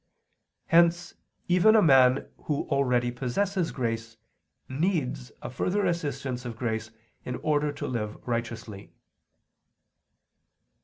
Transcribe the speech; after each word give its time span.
Hence 0.65 1.13
even 1.47 1.75
a 1.75 1.81
man 1.83 2.27
who 2.45 2.67
already 2.69 3.11
possesses 3.11 3.71
grace 3.71 4.17
needs 4.67 5.31
a 5.43 5.49
further 5.51 5.85
assistance 5.85 6.43
of 6.43 6.57
grace 6.57 6.89
in 7.23 7.35
order 7.43 7.71
to 7.73 7.85
live 7.85 8.15
righteously. 8.27 8.93